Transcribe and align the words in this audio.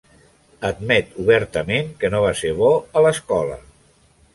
Admet 0.69 1.11
obertament 1.25 1.95
que 2.03 2.13
no 2.17 2.25
va 2.27 2.35
ser 2.43 2.57
bo 2.65 2.75
a 3.01 3.09
l'escola. 3.09 3.65